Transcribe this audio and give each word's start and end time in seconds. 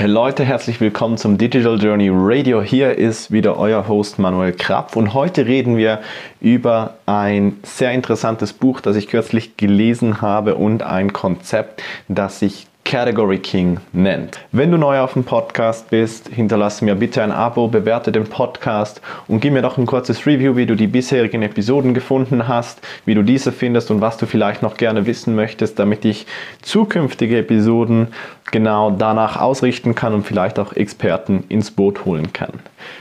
Hey 0.00 0.08
Leute, 0.08 0.46
herzlich 0.46 0.80
willkommen 0.80 1.18
zum 1.18 1.36
Digital 1.36 1.78
Journey 1.78 2.08
Radio. 2.10 2.62
Hier 2.62 2.96
ist 2.96 3.32
wieder 3.32 3.58
euer 3.58 3.86
Host 3.86 4.18
Manuel 4.18 4.52
Krapf 4.52 4.96
und 4.96 5.12
heute 5.12 5.44
reden 5.44 5.76
wir 5.76 6.00
über 6.40 6.94
ein 7.04 7.58
sehr 7.64 7.92
interessantes 7.92 8.54
Buch, 8.54 8.80
das 8.80 8.96
ich 8.96 9.08
kürzlich 9.08 9.58
gelesen 9.58 10.22
habe 10.22 10.54
und 10.54 10.82
ein 10.82 11.12
Konzept, 11.12 11.82
das 12.08 12.38
sich 12.38 12.66
Category 12.90 13.38
King 13.38 13.78
nennt. 13.92 14.40
Wenn 14.52 14.72
du 14.72 14.78
neu 14.78 14.98
auf 14.98 15.12
dem 15.12 15.22
Podcast 15.22 15.90
bist, 15.90 16.28
hinterlasse 16.28 16.84
mir 16.84 16.94
bitte 16.94 17.22
ein 17.22 17.30
Abo, 17.30 17.68
bewerte 17.68 18.10
den 18.10 18.24
Podcast 18.24 19.00
und 19.28 19.40
gib 19.40 19.52
mir 19.52 19.62
doch 19.62 19.78
ein 19.78 19.86
kurzes 19.86 20.26
Review, 20.26 20.56
wie 20.56 20.66
du 20.66 20.74
die 20.74 20.88
bisherigen 20.88 21.42
Episoden 21.42 21.94
gefunden 21.94 22.48
hast, 22.48 22.80
wie 23.04 23.14
du 23.14 23.22
diese 23.22 23.52
findest 23.52 23.90
und 23.90 24.00
was 24.00 24.16
du 24.16 24.26
vielleicht 24.26 24.62
noch 24.62 24.76
gerne 24.76 25.06
wissen 25.06 25.36
möchtest, 25.36 25.78
damit 25.78 26.04
ich 26.04 26.26
zukünftige 26.62 27.38
Episoden 27.38 28.08
genau 28.50 28.90
danach 28.90 29.40
ausrichten 29.40 29.94
kann 29.94 30.14
und 30.14 30.24
vielleicht 30.24 30.58
auch 30.58 30.72
Experten 30.72 31.44
ins 31.48 31.70
Boot 31.70 32.04
holen 32.04 32.32
kann. 32.32 32.52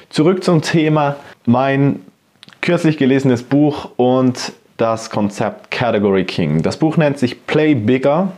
Zurück 0.10 0.44
zum 0.44 0.62
Thema 0.62 1.16
mein 1.46 2.00
kürzlich 2.62 2.98
gelesenes 2.98 3.44
Buch 3.44 3.90
und 3.96 4.54
das 4.78 5.10
Konzept 5.10 5.72
Category 5.72 6.24
King. 6.24 6.62
Das 6.62 6.78
Buch 6.78 6.98
nennt 6.98 7.18
sich 7.18 7.46
Play 7.46 7.76
Bigger 7.76 8.32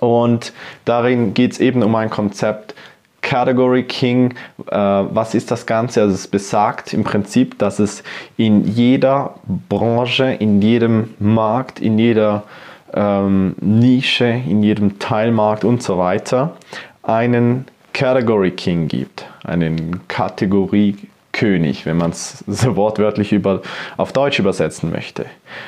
und 0.00 0.52
darin 0.84 1.34
geht 1.34 1.52
es 1.52 1.60
eben 1.60 1.82
um 1.82 1.94
ein 1.94 2.10
Konzept 2.10 2.74
Category 3.22 3.84
King. 3.84 4.34
Äh, 4.66 4.76
was 4.76 5.34
ist 5.34 5.50
das 5.50 5.66
Ganze? 5.66 6.02
Also 6.02 6.14
es 6.14 6.26
besagt 6.26 6.92
im 6.94 7.04
Prinzip, 7.04 7.58
dass 7.58 7.78
es 7.78 8.02
in 8.36 8.66
jeder 8.66 9.34
Branche, 9.68 10.24
in 10.32 10.62
jedem 10.62 11.14
Markt, 11.18 11.80
in 11.80 11.98
jeder 11.98 12.44
ähm, 12.94 13.54
Nische, 13.60 14.26
in 14.26 14.62
jedem 14.62 14.98
Teilmarkt 14.98 15.64
und 15.64 15.82
so 15.82 15.98
weiter 15.98 16.56
einen 17.02 17.66
Category 17.92 18.52
King 18.52 18.88
gibt, 18.88 19.26
einen 19.44 20.06
Kategorie 20.08 20.96
König, 21.32 21.86
wenn 21.86 21.96
man 21.96 22.10
es 22.10 22.44
so 22.46 22.76
wortwörtlich 22.76 23.32
über, 23.32 23.62
auf 23.96 24.12
Deutsch 24.12 24.38
übersetzen 24.38 24.90
möchte. 24.90 25.26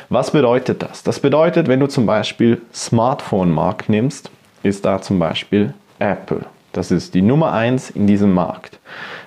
Was 0.08 0.30
bedeutet 0.30 0.82
das? 0.82 1.02
Das 1.02 1.20
bedeutet, 1.20 1.68
wenn 1.68 1.80
du 1.80 1.86
zum 1.86 2.06
Beispiel 2.06 2.60
Smartphone-Markt 2.74 3.88
nimmst, 3.88 4.30
ist 4.62 4.84
da 4.84 5.00
zum 5.00 5.18
Beispiel 5.18 5.74
Apple. 5.98 6.44
Das 6.72 6.90
ist 6.90 7.14
die 7.14 7.22
Nummer 7.22 7.52
1 7.52 7.90
in 7.90 8.06
diesem 8.06 8.32
Markt. 8.32 8.78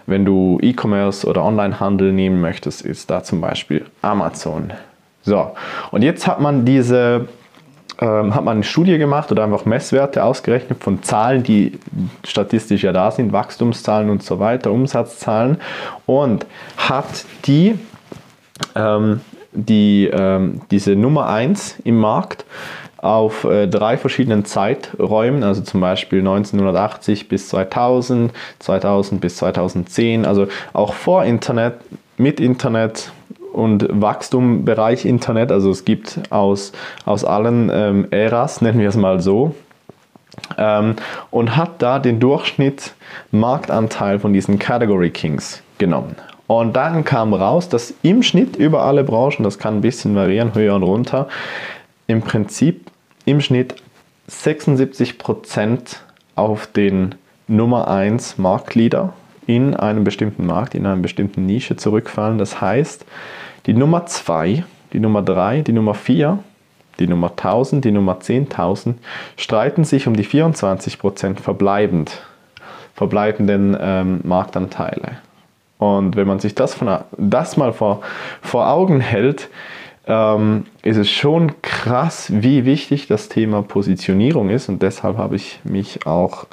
Wenn 0.07 0.25
du 0.25 0.59
E-Commerce 0.61 1.27
oder 1.27 1.43
Onlinehandel 1.43 2.11
nehmen 2.11 2.41
möchtest, 2.41 2.81
ist 2.81 3.09
da 3.09 3.23
zum 3.23 3.41
Beispiel 3.41 3.85
Amazon. 4.01 4.73
So, 5.23 5.51
und 5.91 6.03
jetzt 6.03 6.27
hat 6.27 6.39
man 6.39 6.65
diese 6.65 7.27
ähm, 7.99 8.35
hat 8.35 8.43
man 8.43 8.57
eine 8.57 8.63
Studie 8.63 8.97
gemacht 8.97 9.31
oder 9.31 9.43
einfach 9.43 9.65
Messwerte 9.65 10.23
ausgerechnet 10.23 10.83
von 10.83 11.03
Zahlen, 11.03 11.43
die 11.43 11.79
statistisch 12.25 12.83
ja 12.83 12.91
da 12.91 13.11
sind, 13.11 13.31
Wachstumszahlen 13.31 14.09
und 14.09 14.23
so 14.23 14.39
weiter, 14.39 14.71
Umsatzzahlen 14.71 15.57
und 16.05 16.45
hat 16.77 17.25
die, 17.45 17.79
ähm, 18.75 19.21
die 19.53 20.09
ähm, 20.11 20.61
diese 20.71 20.95
Nummer 20.95 21.27
1 21.29 21.79
im 21.83 21.97
Markt 21.97 22.45
auf 22.97 23.43
äh, 23.43 23.67
drei 23.67 23.97
verschiedenen 23.97 24.45
Zeiträumen, 24.45 25.43
also 25.43 25.61
zum 25.61 25.79
Beispiel 25.79 26.19
1980 26.19 27.29
bis 27.29 27.49
2000, 27.49 28.33
2000 28.59 29.21
bis 29.21 29.37
2010, 29.37 30.25
also 30.25 30.47
auch 30.73 30.93
vor 30.93 31.23
Internet, 31.23 31.75
mit 32.17 32.39
Internet, 32.39 33.11
und 33.55 33.87
Wachstumbereich 33.89 35.05
Internet. 35.05 35.51
Also 35.51 35.71
es 35.71 35.85
gibt 35.85 36.19
aus, 36.29 36.73
aus 37.05 37.23
allen 37.23 37.71
ähm, 37.73 38.07
Äras, 38.11 38.61
nennen 38.61 38.79
wir 38.79 38.89
es 38.89 38.97
mal 38.97 39.21
so, 39.21 39.55
ähm, 40.57 40.95
und 41.31 41.55
hat 41.55 41.81
da 41.81 41.99
den 41.99 42.19
Durchschnitt 42.19 42.93
Marktanteil 43.31 44.19
von 44.19 44.33
diesen 44.33 44.59
Category 44.59 45.09
Kings 45.09 45.63
genommen. 45.77 46.15
Und 46.47 46.75
dann 46.75 47.03
kam 47.03 47.33
raus, 47.33 47.69
dass 47.69 47.93
im 48.03 48.21
Schnitt 48.21 48.55
über 48.55 48.83
alle 48.83 49.03
Branchen, 49.03 49.43
das 49.43 49.57
kann 49.57 49.77
ein 49.77 49.81
bisschen 49.81 50.15
variieren, 50.15 50.53
höher 50.53 50.75
und 50.75 50.83
runter, 50.83 51.27
im 52.07 52.21
Prinzip 52.21 52.91
im 53.25 53.41
Schnitt 53.41 53.75
76% 54.29 55.97
auf 56.35 56.67
den 56.67 57.15
Nummer 57.47 57.87
1 57.87 58.37
Marktleader 58.37 59.13
in 59.47 59.75
einem 59.75 60.03
bestimmten 60.03 60.45
Markt, 60.45 60.75
in 60.75 60.85
einer 60.85 61.01
bestimmten 61.01 61.45
Nische 61.45 61.75
zurückfallen. 61.75 62.37
Das 62.37 62.61
heißt, 62.61 63.05
die 63.65 63.73
Nummer 63.73 64.05
2, 64.05 64.63
die 64.93 64.99
Nummer 64.99 65.21
3, 65.21 65.61
die 65.61 65.73
Nummer 65.73 65.93
4, 65.93 66.39
die 66.99 67.07
Nummer 67.07 67.31
1000, 67.31 67.83
die 67.83 67.91
Nummer 67.91 68.19
10.000 68.19 68.95
streiten 69.37 69.83
sich 69.83 70.07
um 70.07 70.15
die 70.15 70.25
24% 70.25 71.39
verbleibend, 71.39 72.21
verbleibenden 72.93 73.75
ähm, 73.79 74.21
Marktanteile. 74.23 75.17
Und 75.77 76.15
wenn 76.15 76.27
man 76.27 76.39
sich 76.39 76.55
das, 76.55 76.73
von, 76.73 76.99
das 77.17 77.57
mal 77.57 77.73
vor, 77.73 78.01
vor 78.41 78.69
Augen 78.69 79.01
hält, 79.01 79.49
ähm, 80.07 80.65
ist 80.83 80.97
es 80.97 81.09
schon 81.09 81.61
krass, 81.61 82.31
wie 82.33 82.65
wichtig 82.65 83.07
das 83.07 83.27
Thema 83.27 83.61
Positionierung 83.61 84.49
ist. 84.49 84.69
Und 84.69 84.81
deshalb 84.81 85.17
habe 85.17 85.35
ich 85.35 85.59
mich 85.63 86.05
auch 86.05 86.45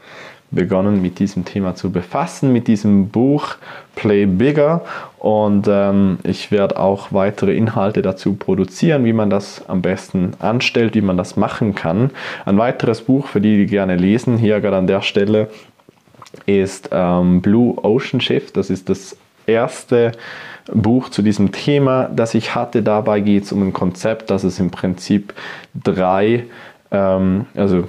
begonnen 0.52 1.02
mit 1.02 1.18
diesem 1.18 1.44
Thema 1.44 1.74
zu 1.74 1.90
befassen, 1.90 2.52
mit 2.52 2.68
diesem 2.68 3.08
Buch 3.08 3.56
Play 3.96 4.26
Bigger. 4.26 4.82
Und 5.18 5.66
ähm, 5.68 6.18
ich 6.22 6.50
werde 6.50 6.78
auch 6.78 7.12
weitere 7.12 7.56
Inhalte 7.56 8.02
dazu 8.02 8.34
produzieren, 8.34 9.04
wie 9.04 9.12
man 9.12 9.30
das 9.30 9.68
am 9.68 9.82
besten 9.82 10.32
anstellt, 10.38 10.94
wie 10.94 11.00
man 11.00 11.16
das 11.16 11.36
machen 11.36 11.74
kann. 11.74 12.10
Ein 12.44 12.58
weiteres 12.58 13.02
Buch, 13.02 13.26
für 13.26 13.40
die, 13.40 13.56
die 13.56 13.66
gerne 13.66 13.96
lesen, 13.96 14.38
hier 14.38 14.60
gerade 14.60 14.76
an 14.76 14.86
der 14.86 15.02
Stelle, 15.02 15.48
ist 16.46 16.90
ähm, 16.92 17.40
Blue 17.40 17.76
Ocean 17.82 18.20
Shift. 18.20 18.56
Das 18.56 18.70
ist 18.70 18.88
das 18.88 19.16
erste 19.46 20.12
Buch 20.72 21.08
zu 21.08 21.22
diesem 21.22 21.52
Thema, 21.52 22.08
das 22.14 22.34
ich 22.34 22.54
hatte. 22.54 22.82
Dabei 22.82 23.20
geht 23.20 23.44
es 23.44 23.52
um 23.52 23.62
ein 23.62 23.72
Konzept, 23.72 24.30
das 24.30 24.44
es 24.44 24.60
im 24.60 24.70
Prinzip 24.70 25.34
drei, 25.74 26.44
ähm, 26.90 27.46
also 27.54 27.84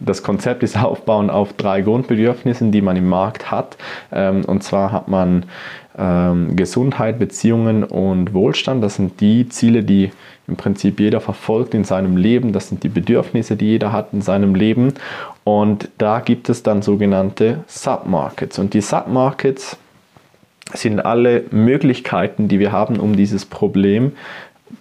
das 0.00 0.22
Konzept 0.22 0.62
ist 0.62 0.76
aufbauen 0.82 1.30
auf 1.30 1.52
drei 1.52 1.82
Grundbedürfnissen, 1.82 2.72
die 2.72 2.82
man 2.82 2.96
im 2.96 3.08
Markt 3.08 3.50
hat. 3.50 3.76
Ähm, 4.12 4.44
und 4.44 4.62
zwar 4.62 4.92
hat 4.92 5.08
man 5.08 5.44
ähm, 5.98 6.56
Gesundheit, 6.56 7.18
Beziehungen 7.18 7.84
und 7.84 8.34
Wohlstand. 8.34 8.82
Das 8.82 8.96
sind 8.96 9.20
die 9.20 9.48
Ziele, 9.48 9.82
die 9.82 10.10
im 10.48 10.56
Prinzip 10.56 10.98
jeder 10.98 11.20
verfolgt 11.20 11.74
in 11.74 11.84
seinem 11.84 12.16
Leben. 12.16 12.52
Das 12.52 12.68
sind 12.68 12.82
die 12.82 12.88
Bedürfnisse, 12.88 13.56
die 13.56 13.66
jeder 13.66 13.92
hat 13.92 14.08
in 14.12 14.22
seinem 14.22 14.54
Leben. 14.54 14.94
Und 15.44 15.88
da 15.98 16.20
gibt 16.20 16.48
es 16.48 16.62
dann 16.62 16.82
sogenannte 16.82 17.64
Submarkets. 17.66 18.58
Und 18.58 18.74
die 18.74 18.80
Submarkets 18.80 19.76
sind 20.72 21.00
alle 21.00 21.44
Möglichkeiten, 21.50 22.48
die 22.48 22.58
wir 22.58 22.72
haben, 22.72 22.98
um 22.98 23.16
dieses 23.16 23.44
Problem 23.44 24.12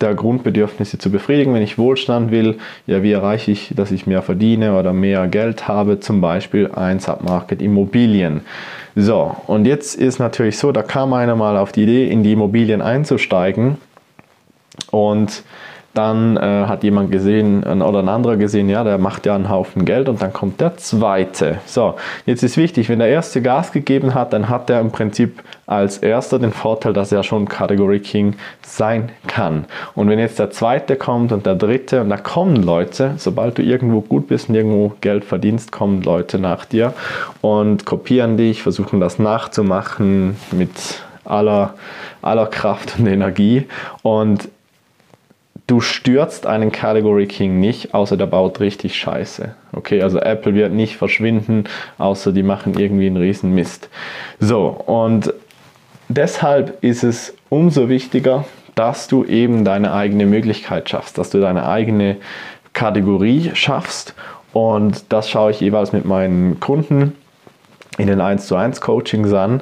der 0.01 0.15
Grundbedürfnisse 0.15 0.97
zu 0.97 1.11
befriedigen. 1.11 1.53
Wenn 1.53 1.61
ich 1.61 1.77
Wohlstand 1.77 2.31
will, 2.31 2.57
ja, 2.87 3.03
wie 3.03 3.11
erreiche 3.11 3.51
ich, 3.51 3.73
dass 3.75 3.91
ich 3.91 4.07
mehr 4.07 4.21
verdiene 4.21 4.77
oder 4.77 4.93
mehr 4.93 5.27
Geld 5.27 5.67
habe? 5.67 5.99
Zum 5.99 6.21
Beispiel 6.21 6.71
ein 6.71 6.99
Submarket 6.99 7.61
Immobilien. 7.61 8.41
So, 8.95 9.35
und 9.47 9.65
jetzt 9.65 9.95
ist 9.95 10.19
natürlich 10.19 10.57
so, 10.57 10.71
da 10.71 10.81
kam 10.83 11.13
einer 11.13 11.35
mal 11.35 11.57
auf 11.57 11.71
die 11.71 11.83
Idee, 11.83 12.09
in 12.09 12.23
die 12.23 12.33
Immobilien 12.33 12.81
einzusteigen 12.81 13.77
und 14.91 15.43
dann 15.93 16.37
äh, 16.37 16.39
hat 16.41 16.83
jemand 16.83 17.11
gesehen 17.11 17.63
oder 17.63 17.99
ein 17.99 18.09
anderer 18.09 18.37
gesehen, 18.37 18.69
ja, 18.69 18.83
der 18.83 18.97
macht 18.97 19.25
ja 19.25 19.35
einen 19.35 19.49
Haufen 19.49 19.85
Geld 19.85 20.07
und 20.07 20.21
dann 20.21 20.31
kommt 20.31 20.61
der 20.61 20.77
zweite. 20.77 21.59
So, 21.65 21.95
jetzt 22.25 22.43
ist 22.43 22.57
wichtig, 22.57 22.89
wenn 22.89 22.99
der 22.99 23.09
erste 23.09 23.41
Gas 23.41 23.71
gegeben 23.71 24.13
hat, 24.13 24.33
dann 24.33 24.49
hat 24.49 24.69
er 24.69 24.81
im 24.81 24.91
Prinzip 24.91 25.41
als 25.65 25.97
erster 25.97 26.39
den 26.39 26.51
Vorteil, 26.51 26.93
dass 26.93 27.11
er 27.11 27.23
schon 27.23 27.47
Category 27.47 27.99
King 27.99 28.35
sein 28.61 29.09
kann. 29.27 29.65
Und 29.95 30.09
wenn 30.09 30.19
jetzt 30.19 30.39
der 30.39 30.51
zweite 30.51 30.95
kommt 30.95 31.31
und 31.31 31.45
der 31.45 31.55
dritte 31.55 32.01
und 32.01 32.09
da 32.09 32.17
kommen 32.17 32.55
Leute, 32.55 33.13
sobald 33.17 33.57
du 33.57 33.63
irgendwo 33.63 34.01
gut 34.01 34.27
bist 34.27 34.49
und 34.49 34.55
irgendwo 34.55 34.93
Geld 35.01 35.25
verdienst, 35.25 35.71
kommen 35.71 36.01
Leute 36.01 36.39
nach 36.39 36.65
dir 36.65 36.93
und 37.41 37.85
kopieren 37.85 38.37
dich, 38.37 38.61
versuchen 38.61 38.99
das 38.99 39.19
nachzumachen 39.19 40.37
mit 40.51 40.69
aller, 41.25 41.73
aller 42.21 42.47
Kraft 42.47 42.95
und 42.97 43.07
Energie 43.07 43.67
und 44.01 44.49
du 45.69 45.81
stürzt 45.81 46.47
einen 46.47 46.71
Category 46.71 47.27
King 47.27 47.59
nicht, 47.59 47.93
außer 47.93 48.17
der 48.17 48.25
baut 48.25 48.59
richtig 48.59 48.95
Scheiße. 48.95 49.53
Okay, 49.71 50.01
also 50.01 50.19
Apple 50.19 50.55
wird 50.55 50.73
nicht 50.73 50.97
verschwinden, 50.97 51.65
außer 51.99 52.31
die 52.31 52.41
machen 52.41 52.77
irgendwie 52.77 53.05
einen 53.05 53.17
riesen 53.17 53.53
Mist. 53.53 53.87
So, 54.39 54.67
und 54.67 55.31
deshalb 56.07 56.83
ist 56.83 57.03
es 57.03 57.35
umso 57.49 57.87
wichtiger, 57.87 58.45
dass 58.73 59.07
du 59.07 59.23
eben 59.25 59.63
deine 59.63 59.93
eigene 59.93 60.25
Möglichkeit 60.25 60.89
schaffst, 60.89 61.19
dass 61.19 61.29
du 61.29 61.39
deine 61.39 61.67
eigene 61.67 62.17
Kategorie 62.73 63.51
schaffst. 63.53 64.15
Und 64.53 65.03
das 65.09 65.29
schaue 65.29 65.51
ich 65.51 65.59
jeweils 65.59 65.93
mit 65.93 66.05
meinen 66.05 66.59
Kunden 66.59 67.15
in 67.99 68.07
den 68.07 68.21
1 68.21 68.47
zu 68.47 68.55
1 68.55 68.81
Coachings 68.81 69.33
an. 69.33 69.61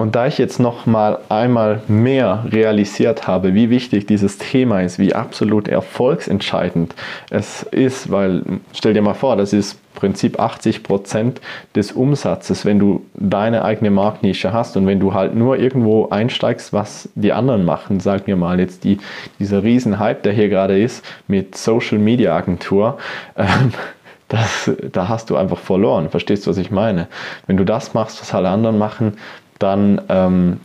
Und 0.00 0.16
da 0.16 0.26
ich 0.26 0.38
jetzt 0.38 0.58
noch 0.58 0.86
mal 0.86 1.18
einmal 1.28 1.82
mehr 1.86 2.46
realisiert 2.50 3.26
habe, 3.26 3.52
wie 3.52 3.68
wichtig 3.68 4.06
dieses 4.06 4.38
Thema 4.38 4.80
ist, 4.80 4.98
wie 4.98 5.14
absolut 5.14 5.68
erfolgsentscheidend 5.68 6.94
es 7.28 7.64
ist, 7.64 8.10
weil 8.10 8.42
stell 8.72 8.94
dir 8.94 9.02
mal 9.02 9.12
vor, 9.12 9.36
das 9.36 9.52
ist 9.52 9.78
Prinzip 9.94 10.40
80 10.40 10.84
Prozent 10.84 11.42
des 11.74 11.92
Umsatzes, 11.92 12.64
wenn 12.64 12.78
du 12.78 13.04
deine 13.12 13.62
eigene 13.62 13.90
Marktnische 13.90 14.54
hast 14.54 14.78
und 14.78 14.86
wenn 14.86 15.00
du 15.00 15.12
halt 15.12 15.34
nur 15.34 15.58
irgendwo 15.58 16.08
einsteigst, 16.08 16.72
was 16.72 17.10
die 17.14 17.34
anderen 17.34 17.66
machen, 17.66 18.00
sag 18.00 18.26
mir 18.26 18.36
mal 18.36 18.58
jetzt 18.58 18.84
die, 18.84 18.96
dieser 19.38 19.62
Riesenhype, 19.62 20.22
der 20.22 20.32
hier 20.32 20.48
gerade 20.48 20.80
ist 20.80 21.04
mit 21.28 21.58
Social 21.58 21.98
Media 21.98 22.34
Agentur. 22.34 22.96
Ähm, 23.36 23.74
das, 24.28 24.70
da 24.92 25.08
hast 25.08 25.28
du 25.28 25.36
einfach 25.36 25.58
verloren. 25.58 26.08
Verstehst 26.08 26.46
du, 26.46 26.50
was 26.50 26.56
ich 26.56 26.70
meine? 26.70 27.08
Wenn 27.46 27.58
du 27.58 27.64
das 27.64 27.92
machst, 27.92 28.18
was 28.22 28.32
alle 28.32 28.48
anderen 28.48 28.78
machen, 28.78 29.18
dann 29.60 30.00
ähm, 30.08 30.60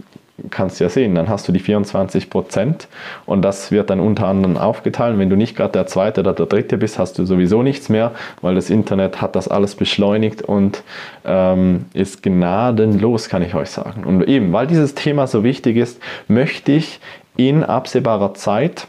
kannst 0.50 0.80
du 0.80 0.83
ja 0.83 0.89
sehen, 0.89 1.15
dann 1.15 1.30
hast 1.30 1.47
du 1.47 1.51
die 1.51 1.59
24 1.59 2.30
Prozent 2.30 2.88
und 3.25 3.42
das 3.42 3.71
wird 3.71 3.89
dann 3.89 4.00
unter 4.00 4.27
anderem 4.27 4.57
aufgeteilt. 4.57 5.18
Wenn 5.18 5.30
du 5.30 5.38
nicht 5.38 5.56
gerade 5.56 5.71
der 5.71 5.88
zweite 5.88 6.21
oder 6.21 6.33
der 6.33 6.45
dritte 6.45 6.77
bist, 6.77 7.00
hast 7.00 7.18
du 7.18 7.25
sowieso 7.25 7.63
nichts 7.63 7.89
mehr, 7.89 8.12
weil 8.42 8.56
das 8.56 8.69
Internet 8.69 9.21
hat 9.21 9.36
das 9.36 9.47
alles 9.47 9.75
beschleunigt 9.75 10.42
und 10.42 10.83
ähm, 11.24 11.86
ist 11.94 12.21
gnadenlos, 12.21 13.30
kann 13.30 13.44
ich 13.44 13.56
euch 13.56 13.69
sagen. 13.69 14.03
Und 14.03 14.27
eben, 14.27 14.51
weil 14.51 14.68
dieses 14.68 14.94
Thema 14.95 15.27
so 15.27 15.44
wichtig 15.44 15.77
ist, 15.77 16.01
möchte 16.27 16.74
ich 16.74 17.00
in 17.38 17.63
absehbarer 17.63 18.33
Zeit 18.33 18.88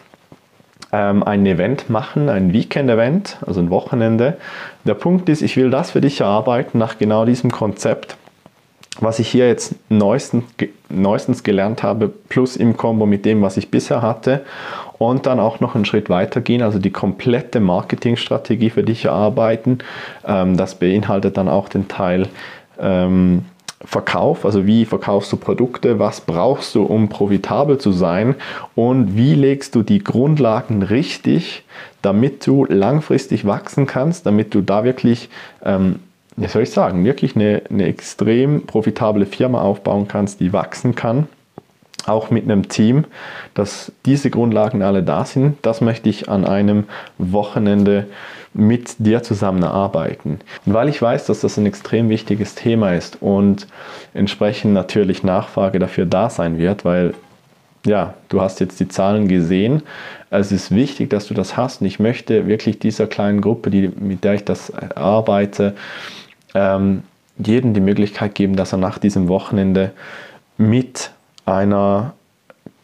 ähm, 0.93 1.23
ein 1.23 1.47
Event 1.47 1.91
machen, 1.91 2.29
ein 2.29 2.53
Weekend-Event, 2.53 3.39
also 3.47 3.61
ein 3.61 3.71
Wochenende. 3.71 4.37
Der 4.85 4.95
Punkt 4.95 5.29
ist, 5.29 5.43
ich 5.43 5.57
will 5.57 5.71
das 5.71 5.93
für 5.93 6.01
dich 6.01 6.21
erarbeiten 6.21 6.79
nach 6.79 6.99
genau 6.99 7.25
diesem 7.25 7.51
Konzept 7.53 8.17
was 9.01 9.19
ich 9.19 9.29
hier 9.29 9.47
jetzt 9.47 9.75
neuestens, 9.89 10.45
neuestens 10.89 11.43
gelernt 11.43 11.83
habe, 11.83 12.09
plus 12.09 12.57
im 12.57 12.77
Kombo 12.77 13.07
mit 13.07 13.25
dem, 13.25 13.43
was 13.43 13.57
ich 13.57 13.71
bisher 13.71 14.03
hatte, 14.03 14.45
und 14.99 15.27
dann 15.27 15.41
auch 15.41 15.61
noch 15.61 15.75
einen 15.75 15.85
Schritt 15.85 16.09
weiter 16.09 16.41
gehen, 16.41 16.63
also 16.63 16.79
die 16.79 16.91
komplette 16.91 17.61
Marketingstrategie 17.61 18.71
für 18.71 18.83
dich 18.83 19.05
erarbeiten. 19.05 19.79
Ähm, 20.27 20.57
das 20.57 20.77
beinhaltet 20.77 21.37
dann 21.37 21.49
auch 21.49 21.69
den 21.69 21.89
Teil 21.89 22.29
ähm, 22.81 23.45
Verkauf, 23.85 24.47
also 24.47 24.67
wie 24.67 24.87
verkaufst 24.87 25.31
du 25.33 25.37
Produkte, 25.37 25.99
was 25.99 26.23
brauchst 26.23 26.75
du, 26.75 26.83
um 26.83 27.11
profitabel 27.11 27.77
zu 27.77 27.93
sein 27.93 28.35
und 28.75 29.17
wie 29.17 29.35
legst 29.35 29.75
du 29.75 29.83
die 29.83 30.03
Grundlagen 30.03 30.83
richtig, 30.83 31.63
damit 32.01 32.47
du 32.47 32.65
langfristig 32.65 33.47
wachsen 33.47 33.87
kannst, 33.87 34.25
damit 34.25 34.55
du 34.55 34.63
da 34.63 34.83
wirklich 34.83 35.29
ähm, 35.63 36.01
wie 36.37 36.49
soll 36.49 36.63
ich 36.63 36.71
sagen, 36.71 37.05
wirklich 37.05 37.35
eine, 37.35 37.63
eine 37.71 37.87
extrem 37.87 38.67
profitable 38.67 39.27
Firma 39.27 39.63
aufbauen 39.63 40.07
kannst, 40.09 40.41
die 40.41 40.53
wachsen 40.53 40.95
kann, 40.95 41.29
auch 42.07 42.31
mit 42.31 42.45
einem 42.45 42.69
Team, 42.69 43.05
dass 43.55 43.91
diese 44.05 44.31
Grundlagen 44.31 44.83
alle 44.83 45.03
da 45.03 45.25
sind, 45.25 45.57
das 45.63 45.81
möchte 45.81 46.09
ich 46.09 46.29
an 46.29 46.45
einem 46.45 46.85
Wochenende 47.19 48.07
mit 48.55 48.97
dir 48.99 49.23
zusammen 49.23 49.63
erarbeiten. 49.63 50.41
Und 50.65 50.75
weil 50.75 50.89
ich 50.89 51.01
weiß, 51.01 51.27
dass 51.27 51.41
das 51.41 51.59
ein 51.59 51.67
extrem 51.67 52.09
wichtiges 52.09 52.55
Thema 52.55 52.95
ist 52.95 53.21
und 53.21 53.67
entsprechend 54.15 54.73
natürlich 54.73 55.23
Nachfrage 55.23 55.79
dafür 55.79 56.07
da 56.07 56.31
sein 56.31 56.59
wird, 56.59 56.85
weil 56.85 57.15
ja, 57.85 58.15
du 58.29 58.41
hast 58.41 58.61
jetzt 58.61 58.81
die 58.81 58.89
Zahlen 58.89 59.29
gesehen. 59.29 59.83
Es 60.31 60.51
ist 60.51 60.75
wichtig, 60.75 61.09
dass 61.11 61.29
du 61.29 61.35
das 61.35 61.57
hast. 61.57 61.81
Und 61.81 61.87
ich 61.87 62.01
möchte 62.01 62.49
wirklich 62.49 62.81
dieser 62.81 63.07
kleinen 63.07 63.41
Gruppe, 63.41 63.71
die, 63.71 63.89
mit 63.89 64.25
der 64.25 64.35
ich 64.35 64.45
das 64.45 64.73
arbeite, 64.97 65.77
ähm, 66.57 67.03
jedem 67.39 67.75
die 67.75 67.81
Möglichkeit 67.81 68.35
geben, 68.35 68.57
dass 68.57 68.73
er 68.73 68.79
nach 68.79 68.99
diesem 68.99 69.29
Wochenende 69.29 69.93
mit 70.57 71.11
einer 71.45 72.15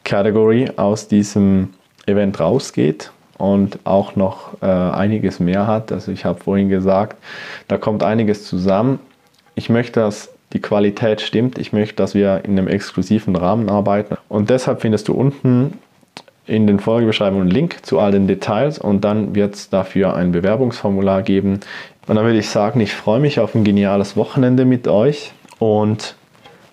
Category 0.05 0.71
aus 0.77 1.09
diesem 1.09 1.71
Event 2.07 2.39
rausgeht 2.39 3.13
und 3.39 3.79
auch 3.85 4.15
noch 4.15 4.63
äh, 4.63 4.67
einiges 4.67 5.41
mehr 5.41 5.67
hat. 5.67 5.91
Also 5.91 6.13
ich 6.13 6.25
habe 6.25 6.41
vorhin 6.41 6.69
gesagt, 6.69 7.17
da 7.69 7.79
kommt 7.79 8.03
einiges 8.03 8.45
zusammen. 8.45 9.01
Ich 9.55 9.71
möchte, 9.71 10.01
dass 10.01 10.31
die 10.53 10.61
Qualität 10.61 11.23
stimmt. 11.23 11.57
Ich 11.59 11.73
möchte, 11.73 11.97
dass 11.97 12.15
wir 12.15 12.45
in 12.45 12.59
einem 12.59 12.69
exklusiven 12.69 13.37
Rahmen 13.37 13.71
arbeiten. 13.71 14.17
Und 14.29 14.51
deshalb 14.51 14.83
findest 14.83 15.09
du 15.09 15.15
unten 15.15 15.79
in 16.47 16.67
den 16.67 16.81
Folgebeschreibungen 16.81 17.43
einen 17.43 17.51
Link 17.51 17.85
zu 17.87 17.99
all 17.99 18.13
den 18.13 18.27
Details 18.27 18.79
und 18.79 19.03
dann 19.03 19.35
wird 19.35 19.55
es 19.55 19.71
dafür 19.71 20.15
ein 20.15 20.33
Bewerbungsformular 20.33 21.23
geben. 21.23 21.61
Und 22.07 22.17
dann 22.17 22.25
würde 22.25 22.39
ich 22.39 22.49
sagen, 22.49 22.81
ich 22.81 22.95
freue 22.95 23.21
mich 23.21 23.39
auf 23.39 23.55
ein 23.55 23.65
geniales 23.65 24.17
Wochenende 24.17 24.65
mit 24.65 24.89
euch 24.89 25.33
und 25.59 26.17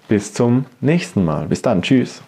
bis 0.07 0.33
zum 0.33 0.65
nächsten 0.81 1.23
Mal. 1.23 1.45
Bis 1.47 1.61
dann, 1.61 1.83
tschüss. 1.83 2.23